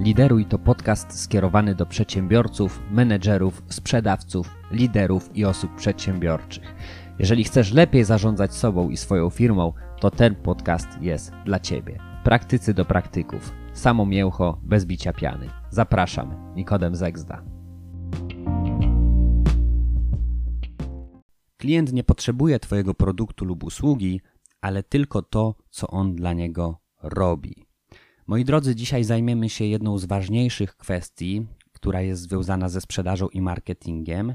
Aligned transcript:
Lideruj 0.00 0.44
to 0.46 0.58
podcast 0.58 1.20
skierowany 1.20 1.74
do 1.74 1.86
przedsiębiorców, 1.86 2.82
menedżerów, 2.90 3.62
sprzedawców, 3.68 4.50
liderów 4.70 5.36
i 5.36 5.44
osób 5.44 5.74
przedsiębiorczych. 5.74 6.74
Jeżeli 7.18 7.44
chcesz 7.44 7.72
lepiej 7.72 8.04
zarządzać 8.04 8.54
sobą 8.54 8.90
i 8.90 8.96
swoją 8.96 9.30
firmą, 9.30 9.72
to 10.00 10.10
ten 10.10 10.34
podcast 10.34 10.88
jest 11.00 11.32
dla 11.44 11.60
Ciebie. 11.60 11.98
Praktycy 12.24 12.74
do 12.74 12.84
praktyków. 12.84 13.52
Samo 13.72 14.06
mięcho, 14.06 14.60
bez 14.62 14.84
bicia 14.84 15.12
piany. 15.12 15.48
Zapraszam, 15.70 16.54
Nikodem 16.56 16.96
Zegzda. 16.96 17.42
Klient 21.56 21.92
nie 21.92 22.04
potrzebuje 22.04 22.58
Twojego 22.58 22.94
produktu 22.94 23.44
lub 23.44 23.64
usługi, 23.64 24.20
ale 24.60 24.82
tylko 24.82 25.22
to, 25.22 25.54
co 25.70 25.86
on 25.86 26.14
dla 26.14 26.32
niego 26.32 26.80
robi. 27.02 27.65
Moi 28.26 28.44
drodzy, 28.44 28.74
dzisiaj 28.74 29.04
zajmiemy 29.04 29.48
się 29.48 29.64
jedną 29.64 29.98
z 29.98 30.04
ważniejszych 30.04 30.76
kwestii, 30.76 31.46
która 31.72 32.02
jest 32.02 32.22
związana 32.22 32.68
ze 32.68 32.80
sprzedażą 32.80 33.28
i 33.28 33.40
marketingiem. 33.40 34.34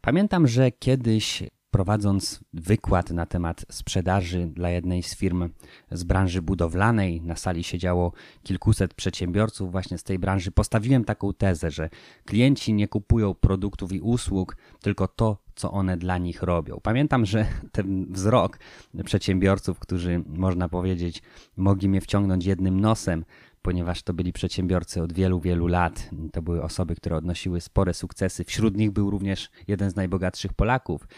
Pamiętam, 0.00 0.46
że 0.46 0.70
kiedyś 0.70 1.42
prowadząc 1.72 2.40
wykład 2.52 3.10
na 3.10 3.26
temat 3.26 3.64
sprzedaży 3.70 4.46
dla 4.46 4.70
jednej 4.70 5.02
z 5.02 5.16
firm 5.16 5.48
z 5.90 6.04
branży 6.04 6.42
budowlanej, 6.42 7.22
na 7.22 7.36
sali 7.36 7.64
siedziało 7.64 8.12
kilkuset 8.42 8.94
przedsiębiorców 8.94 9.72
właśnie 9.72 9.98
z 9.98 10.02
tej 10.02 10.18
branży, 10.18 10.50
postawiłem 10.50 11.04
taką 11.04 11.32
tezę, 11.34 11.70
że 11.70 11.90
klienci 12.24 12.74
nie 12.74 12.88
kupują 12.88 13.34
produktów 13.34 13.92
i 13.92 14.00
usług, 14.00 14.56
tylko 14.80 15.08
to, 15.08 15.38
co 15.54 15.72
one 15.72 15.96
dla 15.96 16.18
nich 16.18 16.42
robią. 16.42 16.80
Pamiętam, 16.82 17.26
że 17.26 17.46
ten 17.72 18.06
wzrok 18.12 18.58
przedsiębiorców, 19.04 19.78
którzy 19.78 20.24
można 20.26 20.68
powiedzieć, 20.68 21.22
mogli 21.56 21.88
mnie 21.88 22.00
wciągnąć 22.00 22.46
jednym 22.46 22.80
nosem, 22.80 23.24
ponieważ 23.62 24.02
to 24.02 24.14
byli 24.14 24.32
przedsiębiorcy 24.32 25.02
od 25.02 25.12
wielu, 25.12 25.40
wielu 25.40 25.66
lat. 25.66 26.10
To 26.32 26.42
były 26.42 26.62
osoby, 26.62 26.94
które 26.94 27.16
odnosiły 27.16 27.60
spore 27.60 27.94
sukcesy. 27.94 28.44
Wśród 28.44 28.76
nich 28.76 28.90
był 28.90 29.10
również 29.10 29.50
jeden 29.68 29.90
z 29.90 29.96
najbogatszych 29.96 30.52
Polaków, 30.52 31.08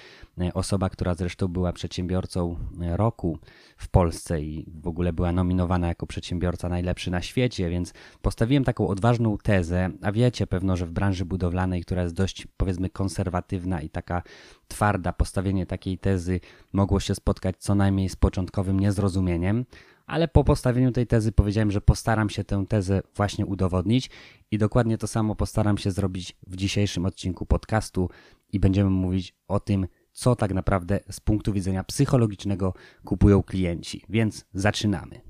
e, 0.41 0.55
osoba, 0.55 0.91
która 0.91 1.15
zresztą 1.15 1.49
była 1.49 1.73
przedsiębiorcą 1.73 2.57
e, 2.83 2.97
roku 2.97 3.39
w 3.77 3.89
Polsce 3.89 4.43
i 4.43 4.67
w 4.83 4.89
ogóle 4.89 5.13
była 5.13 5.33
nominowana 5.33 5.89
jako 5.89 6.07
przedsiębiorca 6.07 6.69
najlepszy 6.69 7.11
na 7.11 7.23
świecie, 7.23 7.71
więc 7.71 7.93
postawiłem 8.23 8.65
taką 8.65 8.89
odważną 8.89 9.39
tezę, 9.39 9.91
a 10.03 10.13
wiecie 10.13 10.47
pewno, 10.47 10.77
że 10.77 10.87
w 10.87 10.91
branży 10.91 11.25
budowlanej, 11.25 11.83
która 11.83 12.03
jest 12.03 12.15
dość 12.15 12.47
powiedzmy 12.57 12.91
konserwatywna 12.91 13.81
i 13.81 13.89
taka 13.89 14.23
twarda, 14.69 15.13
postawienie 15.13 15.67
takiej 15.67 15.99
tezy 15.99 16.41
mogło 16.73 17.01
się 17.01 17.15
spotkać 17.15 17.57
co 17.59 17.75
najmniej 17.75 18.09
z 18.09 18.17
początkowym 18.17 18.81
niezrozumieniem 18.81 19.65
ale 20.07 20.29
po 20.29 20.45
postawieniu 20.45 20.93
tej 20.93 21.07
tezy 21.07 21.33
powiedziałem, 21.33 21.71
że 21.71 21.81
postaram 21.81 22.31
się 22.31 22.45
tę 22.45 22.65
tezę 22.69 23.03
właśnie 23.17 23.47
udowodnić 23.47 24.11
i 24.51 24.59
dokładnie 24.59 24.99
to 24.99 25.07
samo 25.07 25.35
postaram 25.35 25.79
się 25.79 25.91
zrobić 25.91 26.37
w 26.47 26.57
dzisiejszym 26.57 27.07
odcinku 27.07 27.47
podcastu 27.47 28.11
i 28.53 28.61
będziemy 28.61 28.91
mówić 28.91 29.35
o 29.49 29.61
tym, 29.61 29.87
co 30.13 30.37
tak 30.37 30.55
naprawdę 30.55 31.01
z 31.11 31.21
punktu 31.21 31.53
widzenia 31.53 31.85
psychologicznego 31.85 32.75
kupują 33.05 33.43
klienci. 33.43 34.05
Więc 34.09 34.45
zaczynamy. 34.55 35.21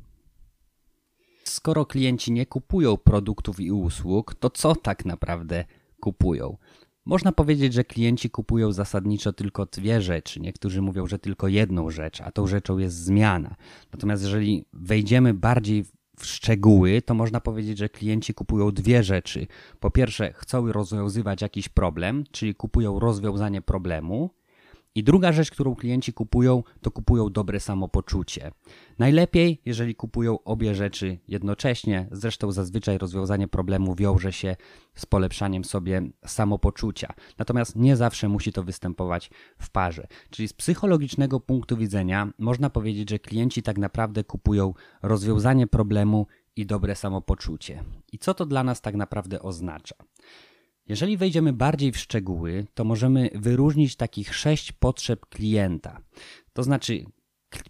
Skoro 1.45 1.87
klienci 1.87 2.33
nie 2.33 2.47
kupują 2.47 2.97
produktów 2.97 3.61
i 3.61 3.73
usług, 3.73 4.35
to 4.35 4.51
co 4.51 4.77
tak 4.77 5.05
naprawdę 5.05 5.65
kupują? 6.01 6.57
Można 7.07 7.33
powiedzieć, 7.33 7.73
że 7.73 7.85
klienci 7.85 8.31
kupują 8.31 8.73
zasadniczo 8.73 9.33
tylko 9.33 9.67
dwie 9.67 10.03
rzeczy. 10.03 10.41
Niektórzy 10.41 10.83
mówią, 10.83 11.07
że 11.07 11.19
tylko 11.19 11.49
jedną 11.49 11.91
rzecz, 11.91 12.21
a 12.21 12.33
tą 12.33 12.47
rzeczą 12.47 12.79
jest 12.79 12.97
zmiana. 12.97 13.55
Natomiast 13.93 14.23
jeżeli 14.23 14.65
wejdziemy 14.73 15.35
bardziej 15.35 15.85
w 16.19 16.27
szczegóły, 16.27 17.03
to 17.03 17.15
można 17.15 17.41
powiedzieć, 17.41 17.79
że 17.79 17.89
klienci 17.89 18.35
kupują 18.35 18.71
dwie 18.71 19.03
rzeczy. 19.03 19.47
Po 19.81 19.91
pierwsze, 19.91 20.33
chcą 20.33 20.73
rozwiązywać 20.73 21.43
jakiś 21.43 21.69
problem, 21.69 22.25
czyli 22.31 22.55
kupują 22.55 22.99
rozwiązanie 22.99 23.63
problemu. 23.63 24.31
I 24.97 25.05
druga 25.05 25.33
rzecz, 25.33 25.51
którą 25.51 25.75
klienci 25.75 26.13
kupują, 26.13 26.63
to 26.81 26.91
kupują 26.91 27.31
dobre 27.31 27.61
samopoczucie. 27.61 28.51
Najlepiej, 28.99 29.61
jeżeli 29.65 29.95
kupują 29.95 30.43
obie 30.45 30.75
rzeczy 30.75 31.19
jednocześnie, 31.29 32.09
zresztą 32.13 32.53
zazwyczaj 32.53 32.99
rozwiązanie 32.99 33.49
problemu 33.49 33.95
wiąże 33.95 34.33
się 34.33 34.57
z 34.95 35.07
polepszaniem 35.07 35.65
sobie 35.65 36.03
samopoczucia. 36.27 37.15
Natomiast 37.39 37.77
nie 37.77 37.97
zawsze 37.97 38.29
musi 38.29 38.53
to 38.53 38.63
występować 38.63 39.31
w 39.59 39.71
parze. 39.71 40.07
Czyli 40.31 40.49
z 40.49 40.53
psychologicznego 40.53 41.41
punktu 41.41 41.77
widzenia 41.77 42.33
można 42.39 42.71
powiedzieć, 42.71 43.11
że 43.11 43.19
klienci 43.19 43.63
tak 43.63 43.79
naprawdę 43.79 44.25
kupują 44.25 44.75
rozwiązanie 45.03 45.67
problemu 45.67 46.27
i 46.57 46.67
dobre 46.67 46.95
samopoczucie. 46.95 47.85
I 48.13 48.19
co 48.19 48.35
to 48.35 48.47
dla 48.47 48.65
nas 48.65 48.81
tak 48.81 48.95
naprawdę 48.95 49.43
oznacza? 49.43 49.97
Jeżeli 50.89 51.17
wejdziemy 51.17 51.53
bardziej 51.53 51.93
w 51.93 51.99
szczegóły, 51.99 52.67
to 52.75 52.85
możemy 52.85 53.31
wyróżnić 53.35 53.97
takich 53.97 54.35
sześć 54.35 54.73
potrzeb 54.73 55.27
klienta. 55.27 56.01
To 56.53 56.63
znaczy, 56.63 57.05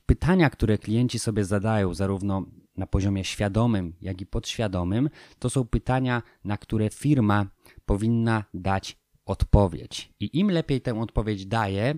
pytania, 0.06 0.50
które 0.50 0.78
klienci 0.78 1.18
sobie 1.18 1.44
zadają, 1.44 1.94
zarówno 1.94 2.46
na 2.76 2.86
poziomie 2.86 3.24
świadomym, 3.24 3.94
jak 4.00 4.20
i 4.20 4.26
podświadomym, 4.26 5.10
to 5.38 5.50
są 5.50 5.64
pytania, 5.64 6.22
na 6.44 6.56
które 6.56 6.90
firma 6.90 7.46
powinna 7.86 8.44
dać 8.54 8.96
odpowiedź. 9.26 10.12
I 10.20 10.38
im 10.38 10.50
lepiej 10.50 10.80
tę 10.80 11.00
odpowiedź 11.00 11.46
daje, 11.46 11.94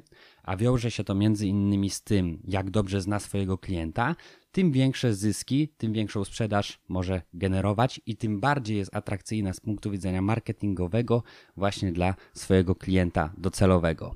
a 0.47 0.57
wiąże 0.57 0.91
się 0.91 1.05
to 1.05 1.15
między 1.15 1.47
innymi 1.47 1.91
z 1.91 2.03
tym, 2.03 2.43
jak 2.45 2.71
dobrze 2.71 3.01
zna 3.01 3.21
swojego 3.21 3.59
klienta, 3.59 4.17
tym 4.53 4.73
większe 4.73 5.15
zyski, 5.15 5.69
tym 5.69 5.93
większą 5.93 6.25
sprzedaż 6.25 6.81
może 6.89 7.23
generować 7.35 8.01
i 8.07 8.17
tym 8.17 8.41
bardziej 8.41 8.77
jest 8.77 8.97
atrakcyjna 8.97 9.53
z 9.53 9.61
punktu 9.61 9.91
widzenia 9.91 10.23
marketingowego 10.23 11.23
właśnie 11.57 11.93
dla 11.93 12.15
swojego 12.35 12.75
klienta 12.75 13.33
docelowego. 13.39 14.15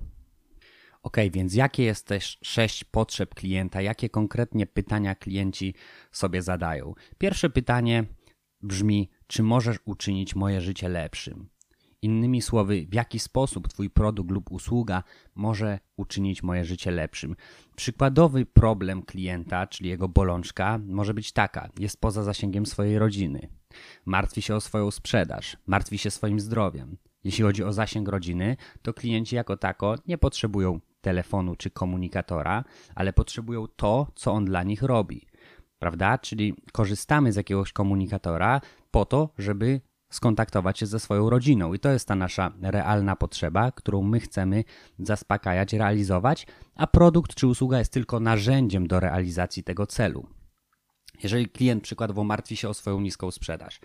Ok, 1.03 1.17
więc 1.33 1.55
jakie 1.55 1.83
jest 1.83 2.07
też 2.07 2.39
sześć 2.43 2.85
potrzeb 2.85 3.35
klienta, 3.35 3.83
jakie 3.83 4.09
konkretnie 4.09 4.67
pytania 4.67 5.15
klienci 5.15 5.75
sobie 6.13 6.43
zadają? 6.43 6.95
Pierwsze 7.19 7.51
pytanie 7.51 8.05
brzmi: 8.63 9.11
czy 9.27 9.43
możesz 9.43 9.79
uczynić 9.85 10.35
moje 10.35 10.61
życie 10.61 10.89
lepszym? 10.89 11.49
Innymi 12.03 12.43
słowy, 12.43 12.87
w 12.91 12.95
jaki 12.95 13.19
sposób 13.19 13.69
Twój 13.69 13.91
produkt 13.91 14.31
lub 14.31 14.53
usługa 14.53 15.03
może 15.35 15.79
uczynić 15.97 16.43
moje 16.43 16.65
życie 16.65 16.91
lepszym. 16.91 17.37
Przykładowy 17.77 18.47
problem 18.47 19.03
klienta, 19.03 19.67
czyli 19.67 19.91
jego 19.91 20.09
bolączka, 20.09 20.79
może 20.87 21.15
być 21.15 21.33
taka: 21.33 21.69
jest 21.79 22.01
poza 22.01 22.23
zasięgiem 22.23 22.67
swojej 22.67 22.99
rodziny, 22.99 23.49
martwi 24.05 24.43
się 24.43 24.55
o 24.55 24.61
swoją 24.61 24.91
sprzedaż, 24.91 25.57
martwi 25.67 25.99
się 25.99 26.11
swoim 26.11 26.41
zdrowiem. 26.41 26.97
Jeśli 27.25 27.45
chodzi 27.45 27.65
o 27.65 27.73
zasięg 27.73 28.09
rodziny, 28.09 28.57
to 28.83 28.95
klienci 28.95 29.37
jako 29.37 29.57
tako 29.57 29.95
nie 30.07 30.19
potrzebują 30.19 30.81
telefonu 31.01 31.57
czy 31.57 31.71
komunikatora, 31.71 32.65
ale 32.95 33.13
potrzebują 33.13 33.67
to, 33.67 34.07
co 34.15 34.33
on 34.33 34.45
dla 34.45 34.63
nich 34.63 34.83
robi. 34.83 35.27
Prawda? 35.79 36.19
Czyli 36.19 36.55
korzystamy 36.73 37.33
z 37.33 37.37
jakiegoś 37.37 37.73
komunikatora 37.73 38.61
po 38.91 39.05
to, 39.05 39.29
żeby 39.39 39.81
skontaktować 40.11 40.79
się 40.79 40.87
ze 40.87 41.01
swoją 41.01 41.31
rodziną. 41.31 41.75
I 41.75 41.79
to 41.79 41.91
jest 41.91 42.09
ta 42.09 42.15
nasza 42.15 42.53
realna 42.63 43.17
potrzeba, 43.17 43.73
którą 43.73 44.03
my 44.03 44.21
chcemy 44.21 44.65
zaspokajać, 44.99 45.73
realizować, 45.73 46.47
a 46.75 46.87
produkt 46.87 47.35
czy 47.35 47.47
usługa 47.47 47.79
jest 47.79 47.93
tylko 47.93 48.21
narzędziem 48.21 48.87
do 48.87 49.01
realizacji 49.01 49.65
tego 49.65 49.87
celu. 49.87 50.27
Jeżeli 51.23 51.49
klient 51.49 51.83
przykładowo 51.83 52.25
martwi 52.25 52.57
się 52.57 52.69
o 52.69 52.75
swoją 52.75 53.01
niską 53.01 53.31
sprzedaż, 53.31 53.81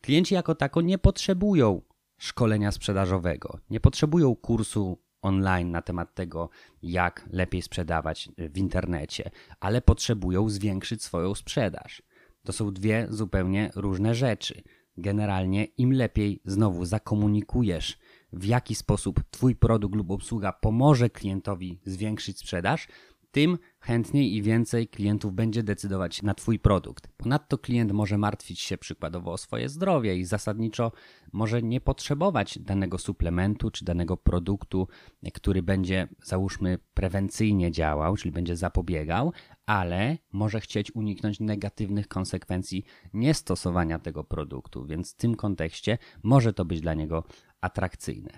klienci 0.00 0.34
jako 0.34 0.54
tako 0.54 0.80
nie 0.80 0.98
potrzebują 0.98 1.82
szkolenia 2.18 2.72
sprzedażowego, 2.72 3.58
nie 3.70 3.80
potrzebują 3.80 4.36
kursu 4.36 4.98
online 5.22 5.70
na 5.70 5.82
temat 5.82 6.14
tego, 6.14 6.50
jak 6.82 7.28
lepiej 7.32 7.62
sprzedawać 7.62 8.28
w 8.38 8.58
internecie, 8.58 9.30
ale 9.60 9.82
potrzebują 9.82 10.48
zwiększyć 10.48 11.02
swoją 11.02 11.34
sprzedaż. 11.34 12.02
To 12.44 12.52
są 12.52 12.72
dwie 12.72 13.06
zupełnie 13.10 13.70
różne 13.74 14.14
rzeczy. 14.14 14.62
Generalnie 15.00 15.64
im 15.64 15.92
lepiej 15.92 16.40
znowu 16.44 16.84
zakomunikujesz, 16.84 17.98
w 18.32 18.44
jaki 18.44 18.74
sposób 18.74 19.20
Twój 19.30 19.56
produkt 19.56 19.94
lub 19.94 20.10
usługa 20.10 20.52
pomoże 20.52 21.10
klientowi 21.10 21.80
zwiększyć 21.84 22.38
sprzedaż, 22.38 22.88
tym 23.32 23.58
chętniej 23.80 24.34
i 24.34 24.42
więcej 24.42 24.88
klientów 24.88 25.32
będzie 25.32 25.62
decydować 25.62 26.22
na 26.22 26.34
Twój 26.34 26.58
produkt. 26.58 27.08
Ponadto 27.16 27.58
klient 27.58 27.92
może 27.92 28.18
martwić 28.18 28.60
się 28.60 28.78
przykładowo 28.78 29.32
o 29.32 29.38
swoje 29.38 29.68
zdrowie 29.68 30.16
i 30.16 30.24
zasadniczo 30.24 30.92
może 31.32 31.62
nie 31.62 31.80
potrzebować 31.80 32.58
danego 32.58 32.98
suplementu 32.98 33.70
czy 33.70 33.84
danego 33.84 34.16
produktu, 34.16 34.88
który 35.34 35.62
będzie, 35.62 36.08
załóżmy, 36.22 36.78
prewencyjnie 36.94 37.70
działał, 37.70 38.16
czyli 38.16 38.32
będzie 38.32 38.56
zapobiegał, 38.56 39.32
ale 39.70 40.18
może 40.32 40.60
chcieć 40.60 40.94
uniknąć 40.94 41.40
negatywnych 41.40 42.08
konsekwencji 42.08 42.84
niestosowania 43.14 43.98
tego 43.98 44.24
produktu, 44.24 44.86
więc 44.86 45.12
w 45.12 45.16
tym 45.16 45.34
kontekście 45.34 45.98
może 46.22 46.52
to 46.52 46.64
być 46.64 46.80
dla 46.80 46.94
niego 46.94 47.24
atrakcyjne. 47.60 48.30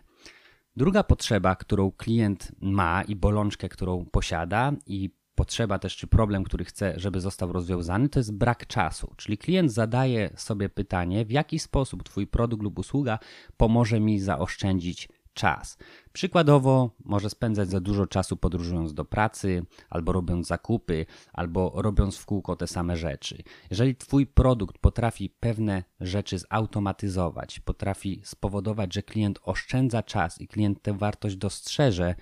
Druga 0.77 1.03
potrzeba, 1.03 1.57
którą 1.57 1.91
klient 1.91 2.53
ma 2.61 3.03
i 3.03 3.17
bolączkę, 3.17 3.69
którą 3.69 4.05
posiada, 4.05 4.73
i 4.87 5.11
potrzeba 5.35 5.79
też, 5.79 5.97
czy 5.97 6.07
problem, 6.07 6.45
który 6.45 6.65
chce, 6.65 6.95
żeby 6.97 7.21
został 7.21 7.53
rozwiązany, 7.53 8.09
to 8.09 8.21
jest 8.21 8.33
brak 8.35 8.67
czasu. 8.67 9.15
Czyli 9.17 9.39
klient 9.39 9.73
zadaje 9.73 10.31
sobie 10.37 10.69
pytanie, 10.69 11.25
w 11.25 11.31
jaki 11.31 11.59
sposób 11.59 12.03
Twój 12.03 12.27
produkt 12.27 12.63
lub 12.63 12.79
usługa 12.79 13.19
pomoże 13.57 14.01
mi 14.01 14.21
zaoszczędzić 14.21 15.09
czas. 15.35 15.79
Przykładowo 16.13 16.91
może 17.05 17.31
spędzać 17.31 17.71
za 17.71 17.81
dużo 17.81 18.07
czasu 18.07 18.37
podróżując 18.37 18.95
do 18.95 19.05
pracy, 19.05 19.67
albo 19.91 20.13
robiąc 20.13 20.47
zakupy, 20.47 21.07
albo 21.33 21.73
robiąc 21.75 22.17
w 22.17 22.27
kółko 22.27 22.57
te 22.57 22.67
same 22.67 22.97
rzeczy. 22.97 23.43
Jeżeli 23.71 23.97
Twój 23.97 24.27
produkt 24.27 24.79
potrafi 24.79 25.31
pewne 25.31 25.85
rzeczy 26.01 26.39
zautomatyzować, 26.39 27.61
potrafi 27.61 28.21
spowodować, 28.25 28.95
że 28.95 29.03
klient 29.03 29.39
oszczędza 29.43 30.03
czas 30.03 30.41
i 30.41 30.49
klient 30.49 30.83
tę 30.83 30.99
wartość 30.99 31.37
dostrzeże, 31.37 32.15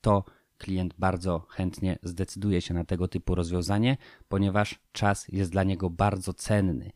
to 0.00 0.24
klient 0.58 0.94
bardzo 0.98 1.46
chętnie 1.48 1.98
zdecyduje 2.02 2.60
się 2.60 2.74
na 2.74 2.84
tego 2.84 3.08
typu 3.08 3.34
rozwiązanie, 3.34 3.96
ponieważ 4.28 4.80
czas 4.92 5.28
jest 5.28 5.50
dla 5.52 5.64
niego 5.64 5.90
bardzo 5.90 6.34
cenny. 6.34 6.90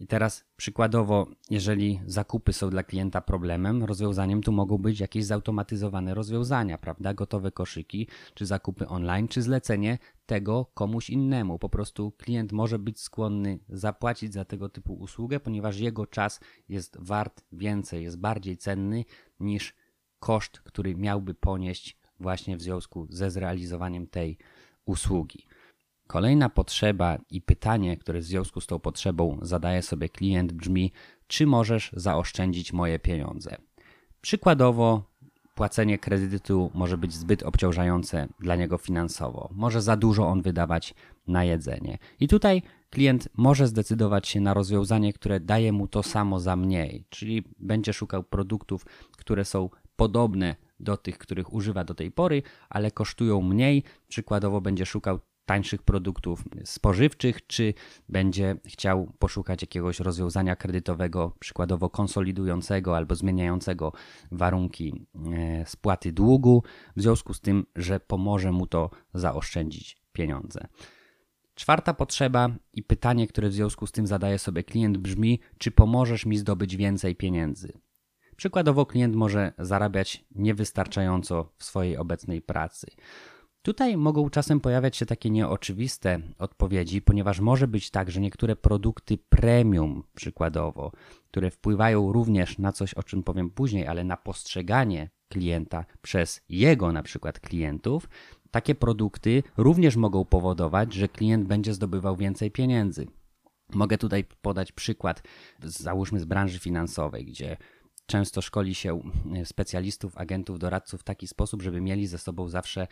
I 0.00 0.06
teraz 0.06 0.44
przykładowo, 0.56 1.26
jeżeli 1.50 2.00
zakupy 2.06 2.52
są 2.52 2.70
dla 2.70 2.82
klienta 2.82 3.20
problemem, 3.20 3.84
rozwiązaniem 3.84 4.42
tu 4.42 4.52
mogą 4.52 4.78
być 4.78 5.00
jakieś 5.00 5.24
zautomatyzowane 5.24 6.14
rozwiązania, 6.14 6.78
prawda? 6.78 7.14
Gotowe 7.14 7.52
koszyki, 7.52 8.08
czy 8.34 8.46
zakupy 8.46 8.88
online, 8.88 9.28
czy 9.28 9.42
zlecenie 9.42 9.98
tego 10.26 10.66
komuś 10.74 11.10
innemu. 11.10 11.58
Po 11.58 11.68
prostu 11.68 12.12
klient 12.18 12.52
może 12.52 12.78
być 12.78 13.00
skłonny 13.00 13.58
zapłacić 13.68 14.32
za 14.32 14.44
tego 14.44 14.68
typu 14.68 14.94
usługę, 14.94 15.40
ponieważ 15.40 15.78
jego 15.78 16.06
czas 16.06 16.40
jest 16.68 16.96
wart 17.00 17.44
więcej, 17.52 18.02
jest 18.02 18.18
bardziej 18.18 18.56
cenny 18.56 19.04
niż 19.40 19.74
koszt, 20.18 20.58
który 20.58 20.96
miałby 20.96 21.34
ponieść 21.34 21.98
właśnie 22.20 22.56
w 22.56 22.62
związku 22.62 23.06
ze 23.10 23.30
zrealizowaniem 23.30 24.06
tej 24.06 24.38
usługi. 24.84 25.46
Kolejna 26.10 26.48
potrzeba 26.48 27.18
i 27.30 27.40
pytanie, 27.40 27.96
które 27.96 28.20
w 28.20 28.24
związku 28.24 28.60
z 28.60 28.66
tą 28.66 28.78
potrzebą 28.78 29.38
zadaje 29.42 29.82
sobie 29.82 30.08
klient 30.08 30.52
brzmi: 30.52 30.92
czy 31.26 31.46
możesz 31.46 31.90
zaoszczędzić 31.96 32.72
moje 32.72 32.98
pieniądze? 32.98 33.56
Przykładowo, 34.20 35.02
płacenie 35.54 35.98
kredytu 35.98 36.70
może 36.74 36.98
być 36.98 37.12
zbyt 37.12 37.42
obciążające 37.42 38.28
dla 38.40 38.56
niego 38.56 38.78
finansowo. 38.78 39.48
Może 39.52 39.82
za 39.82 39.96
dużo 39.96 40.28
on 40.28 40.42
wydawać 40.42 40.94
na 41.26 41.44
jedzenie. 41.44 41.98
I 42.20 42.28
tutaj 42.28 42.62
klient 42.90 43.28
może 43.36 43.66
zdecydować 43.66 44.28
się 44.28 44.40
na 44.40 44.54
rozwiązanie, 44.54 45.12
które 45.12 45.40
daje 45.40 45.72
mu 45.72 45.88
to 45.88 46.02
samo 46.02 46.40
za 46.40 46.56
mniej, 46.56 47.04
czyli 47.10 47.44
będzie 47.58 47.92
szukał 47.92 48.22
produktów, 48.22 48.86
które 49.16 49.44
są 49.44 49.70
podobne 49.96 50.56
do 50.80 50.96
tych, 50.96 51.18
których 51.18 51.52
używa 51.52 51.84
do 51.84 51.94
tej 51.94 52.10
pory, 52.10 52.42
ale 52.68 52.90
kosztują 52.90 53.42
mniej. 53.42 53.82
Przykładowo 54.08 54.60
będzie 54.60 54.86
szukał 54.86 55.20
tańszych 55.50 55.82
produktów 55.82 56.44
spożywczych, 56.64 57.46
czy 57.46 57.74
będzie 58.08 58.56
chciał 58.66 59.12
poszukać 59.18 59.62
jakiegoś 59.62 60.00
rozwiązania 60.00 60.56
kredytowego, 60.56 61.36
przykładowo 61.40 61.90
konsolidującego 61.90 62.96
albo 62.96 63.14
zmieniającego 63.14 63.92
warunki 64.32 65.06
e, 65.32 65.66
spłaty 65.66 66.12
długu, 66.12 66.62
w 66.96 67.02
związku 67.02 67.34
z 67.34 67.40
tym, 67.40 67.66
że 67.76 68.00
pomoże 68.00 68.52
mu 68.52 68.66
to 68.66 68.90
zaoszczędzić 69.14 69.96
pieniądze. 70.12 70.66
Czwarta 71.54 71.94
potrzeba 71.94 72.48
i 72.72 72.82
pytanie, 72.82 73.26
które 73.26 73.48
w 73.48 73.52
związku 73.52 73.86
z 73.86 73.92
tym 73.92 74.06
zadaje 74.06 74.38
sobie 74.38 74.64
klient 74.64 74.98
brzmi: 74.98 75.40
czy 75.58 75.70
pomożesz 75.70 76.26
mi 76.26 76.38
zdobyć 76.38 76.76
więcej 76.76 77.16
pieniędzy? 77.16 77.72
Przykładowo, 78.36 78.86
klient 78.86 79.14
może 79.14 79.52
zarabiać 79.58 80.24
niewystarczająco 80.34 81.52
w 81.56 81.64
swojej 81.64 81.96
obecnej 81.96 82.42
pracy. 82.42 82.86
Tutaj 83.62 83.96
mogą 83.96 84.30
czasem 84.30 84.60
pojawiać 84.60 84.96
się 84.96 85.06
takie 85.06 85.30
nieoczywiste 85.30 86.20
odpowiedzi, 86.38 87.02
ponieważ 87.02 87.40
może 87.40 87.68
być 87.68 87.90
tak, 87.90 88.10
że 88.10 88.20
niektóre 88.20 88.56
produkty 88.56 89.18
premium, 89.28 90.02
przykładowo, 90.14 90.92
które 91.28 91.50
wpływają 91.50 92.12
również 92.12 92.58
na 92.58 92.72
coś, 92.72 92.94
o 92.94 93.02
czym 93.02 93.22
powiem 93.22 93.50
później, 93.50 93.86
ale 93.86 94.04
na 94.04 94.16
postrzeganie 94.16 95.10
klienta 95.28 95.84
przez 96.02 96.40
jego 96.48 96.92
na 96.92 97.02
przykład 97.02 97.40
klientów, 97.40 98.08
takie 98.50 98.74
produkty 98.74 99.42
również 99.56 99.96
mogą 99.96 100.24
powodować, 100.24 100.92
że 100.94 101.08
klient 101.08 101.46
będzie 101.46 101.74
zdobywał 101.74 102.16
więcej 102.16 102.50
pieniędzy. 102.50 103.06
Mogę 103.74 103.98
tutaj 103.98 104.24
podać 104.42 104.72
przykład, 104.72 105.22
załóżmy 105.62 106.20
z 106.20 106.24
branży 106.24 106.58
finansowej, 106.58 107.24
gdzie 107.24 107.56
często 108.10 108.42
szkoli 108.42 108.74
się 108.74 109.00
e, 109.34 109.46
specjalistów, 109.46 110.18
agentów, 110.18 110.58
doradców 110.58 111.00
w 111.00 111.04
taki 111.04 111.26
sposób, 111.26 111.62
żeby 111.62 111.80
mieli 111.80 112.06
ze 112.06 112.18
sobą 112.18 112.48
zawsze 112.48 112.86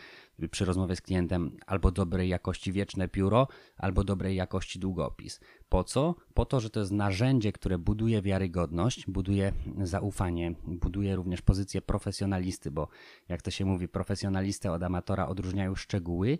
przy 0.51 0.65
rozmowie 0.65 0.97
z 0.97 1.01
klientem 1.01 1.57
albo 1.67 1.91
dobrej 1.91 2.29
jakości 2.29 2.73
wieczne 2.73 3.09
pióro, 3.09 3.49
albo 3.77 4.05
dobrej 4.05 4.37
jakości 4.37 4.79
długopis. 4.79 5.41
Po 5.69 5.85
co? 5.85 6.15
Po 6.35 6.45
to, 6.45 6.61
że 6.61 6.71
to 6.71 6.81
jest 6.81 6.93
narzędzie, 6.93 7.53
które 7.53 7.79
buduje 7.79 8.23
wiarygodność, 8.23 9.07
buduje 9.07 9.53
zaufanie, 9.83 10.55
buduje 10.67 11.17
również 11.17 11.43
pozycję 11.43 11.83
profesjonalisty, 11.83 12.71
bo 12.71 12.89
jak 13.29 13.43
to 13.43 13.51
się 13.51 13.65
mówi, 13.65 13.89
profesjonalistę 13.89 14.73
od 14.73 14.83
amatora 14.83 15.27
odróżniają 15.27 15.75
szczegóły, 15.75 16.39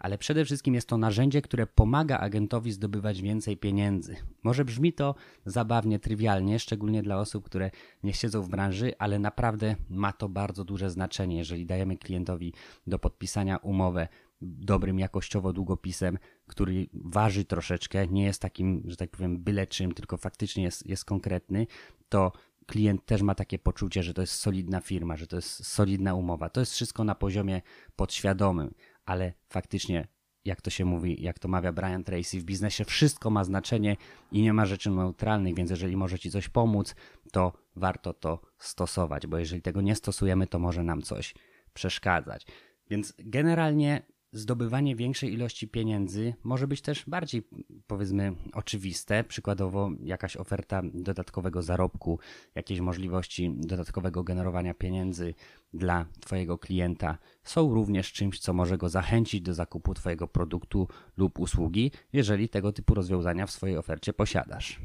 ale 0.00 0.18
przede 0.18 0.44
wszystkim 0.44 0.74
jest 0.74 0.88
to 0.88 0.98
narzędzie, 0.98 1.42
które 1.42 1.66
pomaga 1.66 2.18
agentowi 2.18 2.72
zdobywać 2.72 3.22
więcej 3.22 3.56
pieniędzy. 3.56 4.16
Może 4.42 4.64
brzmi 4.64 4.92
to 4.92 5.14
zabawnie, 5.46 5.98
trywialnie, 5.98 6.58
szczególnie 6.58 7.02
dla 7.02 7.18
osób, 7.18 7.44
które 7.44 7.70
nie 8.02 8.12
siedzą 8.12 8.42
w 8.42 8.48
branży, 8.48 8.92
ale 8.98 9.18
naprawdę 9.18 9.76
ma 9.90 10.12
to 10.12 10.28
bardzo 10.28 10.64
duże 10.64 10.90
znaczenie, 10.90 11.36
jeżeli 11.36 11.66
dajemy 11.66 11.96
klientowi 11.96 12.52
do 12.86 12.98
podpisania 12.98 13.56
umowę 13.56 14.08
dobrym 14.42 14.98
jakościowo 14.98 15.52
długopisem, 15.52 16.18
który 16.46 16.86
waży 16.94 17.44
troszeczkę, 17.44 18.08
nie 18.08 18.24
jest 18.24 18.42
takim, 18.42 18.82
że 18.84 18.96
tak 18.96 19.10
powiem, 19.10 19.38
byle 19.38 19.66
czym, 19.66 19.94
tylko 19.94 20.16
faktycznie 20.16 20.62
jest, 20.62 20.86
jest 20.86 21.04
konkretny, 21.04 21.66
to 22.08 22.32
klient 22.66 23.06
też 23.06 23.22
ma 23.22 23.34
takie 23.34 23.58
poczucie, 23.58 24.02
że 24.02 24.14
to 24.14 24.20
jest 24.20 24.32
solidna 24.32 24.80
firma, 24.80 25.16
że 25.16 25.26
to 25.26 25.36
jest 25.36 25.66
solidna 25.66 26.14
umowa. 26.14 26.50
To 26.50 26.60
jest 26.60 26.72
wszystko 26.72 27.04
na 27.04 27.14
poziomie 27.14 27.62
podświadomym 27.96 28.74
ale 29.06 29.32
faktycznie, 29.48 30.08
jak 30.44 30.60
to 30.60 30.70
się 30.70 30.84
mówi, 30.84 31.22
jak 31.22 31.38
to 31.38 31.48
mawia 31.48 31.72
Brian 31.72 32.04
Tracy, 32.04 32.40
w 32.40 32.44
biznesie 32.44 32.84
wszystko 32.84 33.30
ma 33.30 33.44
znaczenie 33.44 33.96
i 34.32 34.42
nie 34.42 34.52
ma 34.52 34.66
rzeczy 34.66 34.90
neutralnych, 34.90 35.54
więc 35.54 35.70
jeżeli 35.70 35.96
może 35.96 36.18
Ci 36.18 36.30
coś 36.30 36.48
pomóc, 36.48 36.94
to 37.32 37.52
warto 37.76 38.14
to 38.14 38.40
stosować, 38.58 39.26
bo 39.26 39.38
jeżeli 39.38 39.62
tego 39.62 39.80
nie 39.80 39.94
stosujemy, 39.94 40.46
to 40.46 40.58
może 40.58 40.82
nam 40.82 41.02
coś 41.02 41.34
przeszkadzać. 41.74 42.46
Więc 42.90 43.14
generalnie 43.18 44.02
zdobywanie 44.32 44.96
większej 44.96 45.32
ilości 45.32 45.68
pieniędzy 45.68 46.34
może 46.44 46.68
być 46.68 46.80
też 46.80 47.04
bardziej, 47.06 47.42
powiedzmy, 47.86 48.34
oczywiste. 48.52 49.24
Przykładowo, 49.24 49.90
jakaś 50.02 50.36
oferta 50.36 50.82
dodatkowego 50.94 51.62
zarobku, 51.62 52.18
jakieś 52.54 52.80
możliwości 52.80 53.54
dodatkowego 53.56 54.24
generowania 54.24 54.74
pieniędzy 54.74 55.34
dla 55.74 56.06
Twojego 56.20 56.58
klienta 56.58 57.18
są 57.42 57.74
również 57.74 58.12
czymś, 58.12 58.38
co 58.38 58.52
może 58.52 58.78
go 58.78 58.88
zachęcić 58.88 59.40
do 59.40 59.54
zakupu 59.54 59.94
Twojego 59.94 60.28
produktu 60.28 60.88
lub 61.16 61.38
usługi, 61.38 61.90
jeżeli 62.12 62.48
tego 62.48 62.72
typu 62.72 62.94
rozwiązania 62.94 63.46
w 63.46 63.50
swojej 63.50 63.76
ofercie 63.76 64.12
posiadasz. 64.12 64.80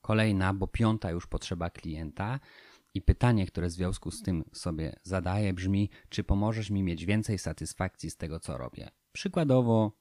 Kolejna, 0.00 0.54
bo 0.54 0.66
piąta 0.66 1.10
już 1.10 1.26
potrzeba 1.26 1.70
klienta 1.70 2.40
i 2.94 3.02
pytanie, 3.02 3.46
które 3.46 3.68
w 3.68 3.72
związku 3.72 4.10
z 4.10 4.22
tym 4.22 4.44
sobie 4.52 4.96
zadaję, 5.02 5.52
brzmi: 5.52 5.90
czy 6.08 6.24
pomożesz 6.24 6.70
mi 6.70 6.82
mieć 6.82 7.06
więcej 7.06 7.38
satysfakcji 7.38 8.10
z 8.10 8.16
tego, 8.16 8.40
co 8.40 8.58
robię? 8.58 8.90
Przykładowo, 9.12 9.92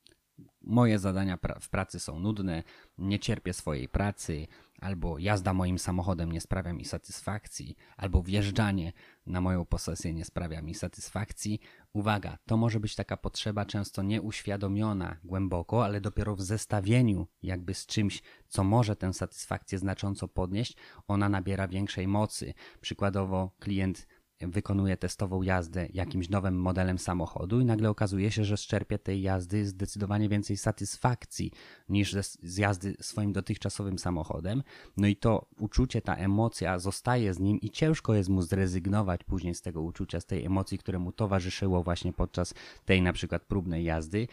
moje 0.61 0.99
zadania 0.99 1.37
pra 1.37 1.59
w 1.59 1.69
pracy 1.69 1.99
są 1.99 2.19
nudne, 2.19 2.63
nie 2.97 3.19
cierpię 3.19 3.53
swojej 3.53 3.89
pracy, 3.89 4.47
albo 4.79 5.19
jazda 5.19 5.53
moim 5.53 5.79
samochodem 5.79 6.31
nie 6.31 6.41
sprawia 6.41 6.73
mi 6.73 6.85
satysfakcji, 6.85 7.75
albo 7.97 8.23
wjeżdżanie 8.23 8.93
na 9.25 9.41
moją 9.41 9.65
posesję 9.65 10.13
nie 10.13 10.25
sprawia 10.25 10.61
mi 10.61 10.75
satysfakcji. 10.75 11.59
Uwaga, 11.93 12.37
to 12.45 12.57
może 12.57 12.79
być 12.79 12.95
taka 12.95 13.17
potrzeba 13.17 13.65
często 13.65 14.03
nieuświadomiona 14.03 15.17
głęboko, 15.23 15.85
ale 15.85 16.01
dopiero 16.01 16.35
w 16.35 16.41
zestawieniu 16.41 17.27
jakby 17.43 17.73
z 17.73 17.85
czymś, 17.85 18.21
co 18.47 18.63
może 18.63 18.95
tę 18.95 19.13
satysfakcję 19.13 19.79
znacząco 19.79 20.27
podnieść, 20.27 20.77
ona 21.07 21.29
nabiera 21.29 21.67
większej 21.67 22.07
mocy. 22.07 22.53
Przykładowo 22.81 23.51
klient 23.59 24.07
wykonuje 24.41 24.97
testową 24.97 25.41
jazdę 25.41 25.87
jakimś 25.93 26.29
nowym 26.29 26.61
modelem 26.61 26.99
samochodu 26.99 27.59
i 27.59 27.65
nagle 27.65 27.89
okazuje 27.89 28.31
się, 28.31 28.45
że 28.45 28.57
czerpie 28.57 28.99
tej 28.99 29.21
jazdy 29.21 29.65
zdecydowanie 29.65 30.29
więcej 30.29 30.57
satysfakcji 30.57 31.51
niż 31.89 32.15
z 32.43 32.57
jazdy 32.57 32.95
swoim 33.01 33.33
dotychczasowym 33.33 33.99
samochodem. 33.99 34.63
No 34.97 35.07
i 35.07 35.15
to 35.15 35.45
uczucie, 35.57 36.01
ta 36.01 36.15
emocja 36.15 36.79
zostaje 36.79 37.33
z 37.33 37.39
nim 37.39 37.61
i 37.61 37.69
ciężko 37.69 38.13
jest 38.13 38.29
mu 38.29 38.41
zrezygnować 38.41 39.23
później 39.23 39.55
z 39.55 39.61
tego 39.61 39.81
uczucia, 39.81 40.19
z 40.19 40.25
tej 40.25 40.45
emocji, 40.45 40.77
które 40.77 40.99
mu 40.99 41.11
towarzyszyło 41.11 41.83
właśnie 41.83 42.13
podczas 42.13 42.53
tej 42.85 43.01
na 43.01 43.13
przykład 43.13 43.43
próbnej 43.43 43.83
jazdy, 43.83 44.27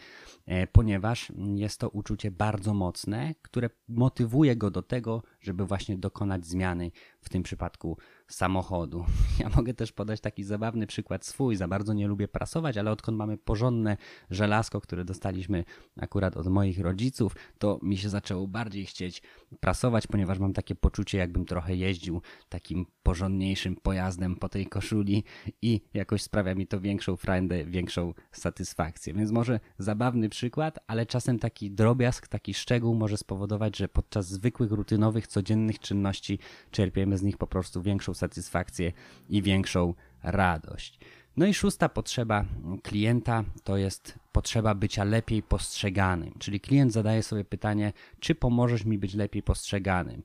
e, 0.45 0.67
ponieważ 0.67 1.31
jest 1.55 1.79
to 1.79 1.89
uczucie 1.89 2.31
bardzo 2.31 2.73
mocne, 2.73 3.35
które 3.41 3.69
motywuje 3.87 4.55
go 4.55 4.71
do 4.71 4.81
tego, 4.81 5.23
żeby 5.41 5.65
właśnie 5.65 5.97
dokonać 5.97 6.45
zmiany, 6.45 6.91
w 7.21 7.29
tym 7.29 7.43
przypadku 7.43 7.97
samochodu. 8.27 9.05
Ja 9.39 9.49
mogę 9.49 9.73
też 9.73 9.91
podać 9.91 10.21
taki 10.21 10.43
zabawny 10.43 10.87
przykład 10.87 11.25
swój. 11.25 11.55
Za 11.55 11.67
bardzo 11.67 11.93
nie 11.93 12.07
lubię 12.07 12.27
prasować, 12.27 12.77
ale 12.77 12.91
odkąd 12.91 13.17
mamy 13.17 13.37
porządne 13.37 13.97
żelazko, 14.29 14.81
które 14.81 15.05
dostaliśmy 15.05 15.63
akurat 15.97 16.37
od 16.37 16.47
moich 16.47 16.79
rodziców, 16.79 17.35
to 17.57 17.79
mi 17.81 17.97
się 17.97 18.09
zaczęło 18.09 18.47
bardziej 18.47 18.85
chcieć 18.85 19.21
prasować, 19.59 20.07
ponieważ 20.07 20.39
mam 20.39 20.53
takie 20.53 20.75
poczucie, 20.75 21.17
jakbym 21.17 21.45
trochę 21.45 21.75
jeździł 21.75 22.21
takim 22.49 22.85
porządniejszym 23.03 23.75
pojazdem 23.75 24.35
po 24.35 24.49
tej 24.49 24.67
koszuli 24.67 25.23
i 25.61 25.81
jakoś 25.93 26.21
sprawia 26.21 26.55
mi 26.55 26.67
to 26.67 26.79
większą 26.81 27.15
frajdę, 27.15 27.65
większą 27.65 28.13
satysfakcję. 28.31 29.13
Więc 29.13 29.31
może 29.31 29.59
zabawny 29.77 30.29
przykład, 30.29 30.79
ale 30.87 31.05
czasem 31.05 31.39
taki 31.39 31.71
drobiazg, 31.71 32.27
taki 32.27 32.53
szczegół 32.53 32.95
może 32.95 33.17
spowodować, 33.17 33.77
że 33.77 33.87
podczas 33.87 34.27
zwykłych, 34.27 34.71
rutynowych, 34.71 35.27
codziennych 35.27 35.79
czynności 35.79 36.39
czerpiemy 36.71 37.17
z 37.17 37.23
nich 37.23 37.37
po 37.37 37.47
prostu 37.47 37.81
większą 37.81 38.13
satysfakcję 38.17 38.91
i 39.29 39.41
większą 39.41 39.93
radość. 40.23 40.99
No 41.37 41.45
i 41.45 41.53
szósta 41.53 41.89
potrzeba 41.89 42.45
klienta 42.83 43.43
to 43.63 43.77
jest 43.77 44.19
potrzeba 44.31 44.75
bycia 44.75 45.03
lepiej 45.03 45.43
postrzeganym. 45.43 46.33
Czyli 46.39 46.59
klient 46.59 46.93
zadaje 46.93 47.23
sobie 47.23 47.45
pytanie, 47.45 47.93
czy 48.19 48.35
pomożesz 48.35 48.85
mi 48.85 48.97
być 48.97 49.13
lepiej 49.13 49.43
postrzeganym. 49.43 50.23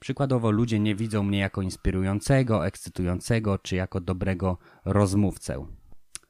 Przykładowo 0.00 0.50
ludzie 0.50 0.80
nie 0.80 0.94
widzą 0.94 1.22
mnie 1.22 1.38
jako 1.38 1.62
inspirującego, 1.62 2.66
ekscytującego 2.66 3.58
czy 3.58 3.76
jako 3.76 4.00
dobrego 4.00 4.58
rozmówcę. 4.84 5.66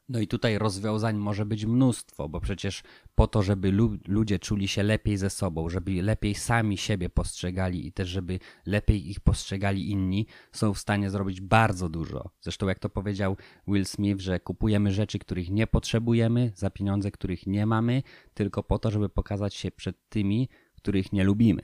No 0.09 0.21
i 0.21 0.27
tutaj 0.27 0.59
rozwiązań 0.59 1.17
może 1.17 1.47
być 1.47 1.67
mnóstwo, 1.67 2.29
bo 2.29 2.41
przecież 2.41 2.83
po 3.15 3.27
to, 3.27 3.43
żeby 3.43 3.73
lu 3.73 3.99
ludzie 4.09 4.39
czuli 4.39 4.69
się 4.69 4.83
lepiej 4.83 5.17
ze 5.17 5.31
sobą, 5.31 5.69
żeby 5.69 6.03
lepiej 6.03 6.35
sami 6.35 6.79
siebie 6.79 7.09
postrzegali 7.09 7.87
i 7.87 7.93
też 7.93 8.09
żeby 8.09 8.39
lepiej 8.67 9.11
ich 9.11 9.21
postrzegali 9.21 9.91
inni, 9.91 10.27
są 10.53 10.75
w 10.75 10.79
stanie 10.79 11.11
zrobić 11.11 11.41
bardzo 11.41 11.89
dużo. 11.89 12.31
Zresztą 12.41 12.69
jak 12.69 12.79
to 12.79 12.89
powiedział 12.89 13.37
Will 13.69 13.87
Smith, 13.87 14.21
że 14.21 14.41
kupujemy 14.41 14.93
rzeczy, 14.93 15.19
których 15.19 15.51
nie 15.51 15.67
potrzebujemy, 15.67 16.53
za 16.55 16.71
pieniądze, 16.71 17.11
których 17.11 17.47
nie 17.47 17.67
mamy, 17.67 18.03
tylko 18.35 18.63
po 18.63 18.79
to, 18.79 18.91
żeby 18.91 19.09
pokazać 19.09 19.55
się 19.55 19.71
przed 19.71 20.09
tymi, 20.09 20.49
których 20.77 21.13
nie 21.13 21.25
lubimy. 21.25 21.63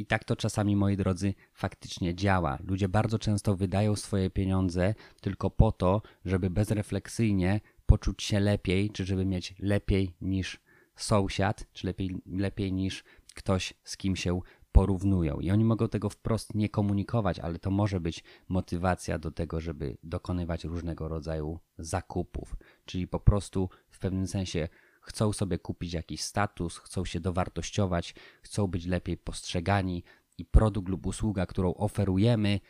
I 0.00 0.06
tak 0.06 0.24
to 0.24 0.36
czasami, 0.36 0.76
moi 0.76 0.96
drodzy, 0.96 1.34
faktycznie 1.52 2.14
działa. 2.14 2.58
Ludzie 2.66 2.88
bardzo 2.88 3.18
często 3.18 3.56
wydają 3.56 3.96
swoje 3.96 4.30
pieniądze 4.30 4.94
tylko 5.20 5.50
po 5.50 5.72
to, 5.72 6.02
żeby 6.24 6.50
bezrefleksyjnie 6.50 7.60
poczuć 7.86 8.22
się 8.22 8.40
lepiej, 8.40 8.90
czy 8.90 9.04
żeby 9.04 9.26
mieć 9.26 9.54
lepiej 9.58 10.14
niż 10.20 10.60
sąsiad, 10.96 11.66
czy 11.72 11.86
lepiej, 11.86 12.10
lepiej 12.26 12.72
niż 12.72 13.04
ktoś, 13.34 13.74
z 13.84 13.96
kim 13.96 14.16
się 14.16 14.40
porównują. 14.72 15.40
I 15.40 15.50
oni 15.50 15.64
mogą 15.64 15.88
tego 15.88 16.08
wprost 16.08 16.54
nie 16.54 16.68
komunikować, 16.68 17.38
ale 17.38 17.58
to 17.58 17.70
może 17.70 18.00
być 18.00 18.24
motywacja 18.48 19.18
do 19.18 19.30
tego, 19.30 19.60
żeby 19.60 19.96
dokonywać 20.02 20.64
różnego 20.64 21.08
rodzaju 21.08 21.58
zakupów. 21.78 22.56
Czyli 22.84 23.08
po 23.08 23.20
prostu 23.20 23.68
w 23.90 23.98
pewnym 23.98 24.26
sensie 24.26 24.68
chcą 25.00 25.32
sobie 25.32 25.58
kupić 25.58 25.92
jakiś 25.92 26.22
status, 26.22 26.78
chcą 26.78 27.04
się 27.04 27.20
dowartościować, 27.20 28.14
chcą 28.42 28.66
być 28.66 28.86
lepiej 28.86 29.16
postrzegani 29.16 30.02
i 30.38 30.44
produkt 30.44 30.88
lub 30.88 31.06
usługa, 31.06 31.46
którą 31.46 31.74
oferujemy, 31.74 32.60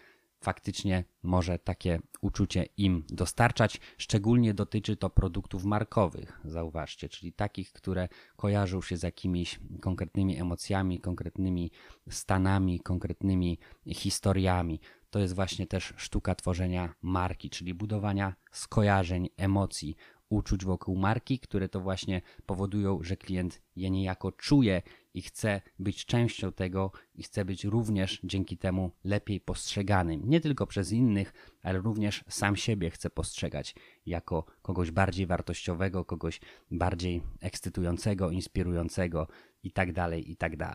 faktycznie 0.41 1.05
może 1.23 1.59
takie 1.59 2.01
uczucie 2.21 2.67
im 2.77 3.05
dostarczać. 3.09 3.81
Szczególnie 3.99 4.55
dotyczy 4.55 4.97
to 4.97 5.11
produktów 5.11 5.65
markowych, 5.65 6.41
zauważcie, 6.45 7.09
czyli 7.09 7.33
takich, 7.33 7.73
które 7.73 8.09
kojarzą 8.37 8.83
się 8.83 8.97
z 8.97 9.03
jakimiś 9.03 9.61
konkretnymi 9.81 10.41
emocjami, 10.41 11.01
konkretnymi 11.01 11.71
stanami, 12.11 12.81
konkretnymi 12.81 13.59
historiami. 13.87 14.81
To 15.11 15.19
jest 15.19 15.35
właśnie 15.35 15.67
też 15.67 15.95
sztuka 15.97 16.35
tworzenia 16.35 16.95
marki, 17.03 17.51
czyli 17.51 17.75
budowania 17.75 18.35
skojarzeń, 18.53 19.29
emocji, 19.37 19.97
uczuć 20.31 20.65
wokół 20.65 20.97
marki, 20.97 21.39
które 21.39 21.69
to 21.69 21.81
właśnie 21.81 22.23
powodują, 22.47 23.03
że 23.03 23.17
klient 23.17 23.61
je 23.77 23.91
niejako 23.91 24.33
czuje 24.33 24.83
i 25.15 25.23
chce 25.23 25.61
być 25.79 26.07
częścią 26.07 26.53
tego 26.53 26.93
i 27.15 27.23
chce 27.23 27.45
być 27.45 27.65
również 27.65 28.21
dzięki 28.25 28.59
temu 28.59 28.91
lepiej 29.05 29.41
postrzeganym. 29.41 30.23
Nie 30.25 30.41
tylko 30.41 30.67
przez 30.67 30.93
innych, 30.93 31.33
ale 31.63 31.79
również 31.79 32.25
sam 32.29 32.57
siebie 32.57 32.91
chce 32.91 33.11
postrzegać 33.11 33.75
jako 34.07 34.45
kogoś 34.63 34.91
bardziej 34.91 35.27
wartościowego, 35.27 36.05
kogoś 36.05 36.41
bardziej 36.71 37.23
ekscytującego, 37.41 38.31
inspirującego 38.31 39.29
itd. 39.63 39.93
Tak 39.95 40.29
itd. 40.29 40.75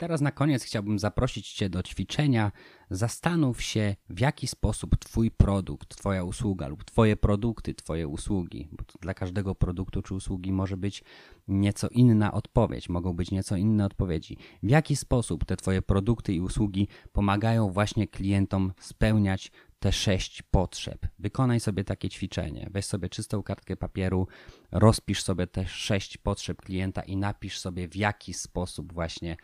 Teraz 0.00 0.20
na 0.20 0.30
koniec 0.32 0.64
chciałbym 0.64 0.98
zaprosić 0.98 1.52
Cię 1.52 1.70
do 1.70 1.82
ćwiczenia. 1.82 2.52
Zastanów 2.90 3.62
się, 3.62 3.96
w 4.10 4.20
jaki 4.20 4.46
sposób 4.46 4.96
Twój 4.98 5.30
produkt, 5.30 5.96
Twoja 5.96 6.24
usługa 6.24 6.68
lub 6.68 6.84
Twoje 6.84 7.16
produkty, 7.16 7.74
Twoje 7.74 8.08
usługi, 8.08 8.68
bo 8.72 8.84
dla 9.00 9.14
każdego 9.14 9.54
produktu 9.54 10.02
czy 10.02 10.14
usługi 10.14 10.52
może 10.52 10.76
być 10.76 11.04
nieco 11.48 11.88
inna 11.88 12.32
odpowiedź, 12.32 12.88
mogą 12.88 13.12
być 13.12 13.30
nieco 13.30 13.56
inne 13.56 13.86
odpowiedzi. 13.86 14.36
W 14.62 14.70
jaki 14.70 14.96
sposób 14.96 15.44
te 15.44 15.56
Twoje 15.56 15.82
produkty 15.82 16.34
i 16.34 16.40
usługi 16.40 16.88
pomagają 17.12 17.70
właśnie 17.70 18.08
klientom 18.08 18.72
spełniać 18.80 19.52
te 19.78 19.92
sześć 19.92 20.42
potrzeb. 20.42 21.06
Wykonaj 21.18 21.60
sobie 21.60 21.84
takie 21.84 22.08
ćwiczenie. 22.08 22.68
Weź 22.70 22.84
sobie 22.84 23.08
czystą 23.08 23.42
kartkę 23.42 23.76
papieru, 23.76 24.28
rozpisz 24.70 25.22
sobie 25.22 25.46
te 25.46 25.66
sześć 25.66 26.16
potrzeb 26.16 26.62
klienta 26.62 27.02
i 27.02 27.16
napisz 27.16 27.58
sobie, 27.58 27.88
w 27.88 27.96
jaki 27.96 28.34
sposób 28.34 28.92
właśnie 28.92 29.36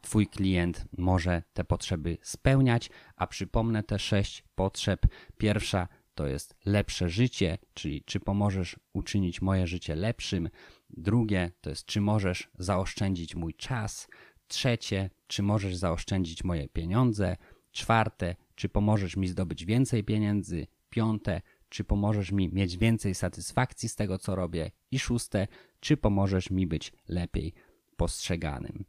twój 0.00 0.26
klient 0.26 0.84
może 0.98 1.42
te 1.52 1.64
potrzeby 1.64 2.18
spełniać, 2.22 2.90
a 3.16 3.26
przypomnę 3.26 3.82
te 3.82 3.98
sześć 3.98 4.44
potrzeb. 4.54 5.06
Pierwsza 5.38 5.88
to 6.14 6.26
jest 6.26 6.56
lepsze 6.64 7.08
życie, 7.08 7.58
czyli 7.74 8.02
czy 8.02 8.20
pomożesz 8.20 8.76
uczynić 8.92 9.42
moje 9.42 9.66
życie 9.66 9.96
lepszym. 9.96 10.48
Drugie 10.90 11.50
to 11.60 11.70
jest 11.70 11.86
czy 11.86 12.00
możesz 12.00 12.48
zaoszczędzić 12.58 13.34
mój 13.34 13.54
czas. 13.54 14.08
Trzecie, 14.48 15.10
czy 15.26 15.42
możesz 15.42 15.76
zaoszczędzić 15.76 16.44
moje 16.44 16.68
pieniądze. 16.68 17.36
Czwarte, 17.72 18.36
czy 18.54 18.68
pomożesz 18.68 19.16
mi 19.16 19.28
zdobyć 19.28 19.64
więcej 19.64 20.04
pieniędzy. 20.04 20.66
Piąte, 20.90 21.40
czy 21.68 21.84
pomożesz 21.84 22.32
mi 22.32 22.48
mieć 22.48 22.76
więcej 22.76 23.14
satysfakcji 23.14 23.88
z 23.88 23.96
tego, 23.96 24.18
co 24.18 24.34
robię. 24.34 24.70
I 24.90 24.98
szóste, 24.98 25.46
czy 25.80 25.96
pomożesz 25.96 26.50
mi 26.50 26.66
być 26.66 26.92
lepiej 27.08 27.54
postrzeganym. 27.96 28.84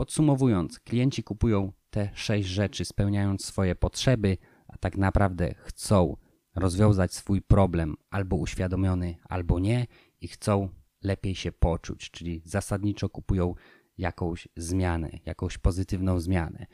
Podsumowując, 0.00 0.78
klienci 0.78 1.22
kupują 1.22 1.72
te 1.90 2.10
sześć 2.14 2.48
rzeczy, 2.48 2.84
spełniając 2.84 3.44
swoje 3.44 3.74
potrzeby, 3.74 4.38
a 4.68 4.78
tak 4.78 4.96
naprawdę 4.96 5.54
chcą 5.54 6.16
rozwiązać 6.54 7.14
swój 7.14 7.42
problem 7.42 7.96
albo 8.10 8.36
uświadomiony, 8.36 9.16
albo 9.28 9.58
nie 9.58 9.86
i 10.20 10.28
chcą 10.28 10.68
lepiej 11.02 11.34
się 11.34 11.52
poczuć, 11.52 12.10
czyli 12.10 12.42
zasadniczo 12.44 13.08
kupują 13.08 13.54
jakąś 13.98 14.48
zmianę, 14.56 15.10
jakąś 15.26 15.58
pozytywną 15.58 16.20
zmianę. 16.20 16.66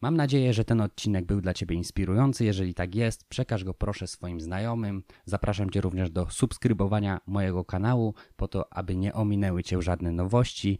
Mam 0.00 0.16
nadzieję, 0.16 0.52
że 0.52 0.64
ten 0.64 0.80
odcinek 0.80 1.24
był 1.24 1.40
dla 1.40 1.54
Ciebie 1.54 1.76
inspirujący. 1.76 2.44
Jeżeli 2.44 2.74
tak 2.74 2.94
jest, 2.94 3.24
przekaż 3.24 3.64
go 3.64 3.74
proszę 3.74 4.06
swoim 4.06 4.40
znajomym. 4.40 5.02
Zapraszam 5.24 5.70
Cię 5.70 5.80
również 5.80 6.10
do 6.10 6.26
subskrybowania 6.30 7.20
mojego 7.26 7.64
kanału, 7.64 8.14
po 8.36 8.48
to, 8.48 8.72
aby 8.72 8.96
nie 8.96 9.14
ominęły 9.14 9.62
Cię 9.62 9.82
żadne 9.82 10.12
nowości. 10.12 10.78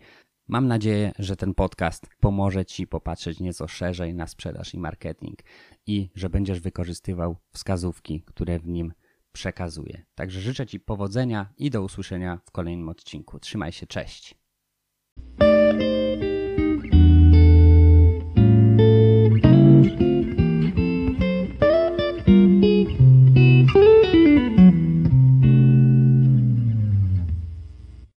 Mam 0.49 0.67
nadzieję, 0.67 1.12
że 1.19 1.37
ten 1.37 1.55
podcast 1.55 2.07
pomoże 2.21 2.64
Ci 2.64 2.87
popatrzeć 2.87 3.40
nieco 3.40 3.69
szerzej 3.69 4.14
na 4.14 4.26
sprzedaż 4.26 4.75
i 4.75 4.78
marketing 4.78 5.38
i 5.87 6.11
że 6.14 6.31
będziesz 6.31 6.61
wykorzystywał 6.61 7.37
wskazówki, 7.52 8.23
które 8.23 8.59
w 8.59 8.69
nim 8.69 8.93
przekazuję. 9.33 10.05
Także 10.14 10.40
życzę 10.40 10.67
Ci 10.67 10.81
powodzenia 10.81 11.52
i 11.59 11.71
do 11.71 11.83
usłyszenia 11.83 12.38
w 12.45 12.50
kolejnym 12.50 12.88
odcinku. 12.88 13.40
Trzymaj 13.40 13.73
się, 13.73 13.87
cześć. 13.87 14.35